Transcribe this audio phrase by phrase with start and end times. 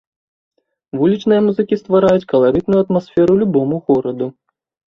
[1.01, 4.27] Вулічныя музыкі ствараюць каларытную атмасферу любому гораду.